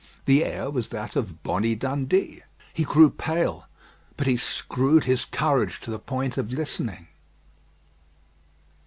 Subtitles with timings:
[0.25, 2.41] The air was that of "Bonnie Dundee."
[2.73, 3.67] He grew pale,
[4.17, 7.05] but he screwed his courage to the point of listening.